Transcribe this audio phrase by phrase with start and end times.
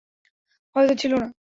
[0.75, 1.27] হয়তো ছিল না।